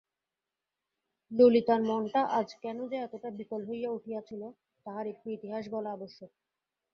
[1.31, 4.41] ললিতার মনটা আজ কেন যে এতটা বিকল হইয়া উঠিয়াছিল
[4.85, 6.31] তাহার একটু ইতিহাস বলা আবশ্যক।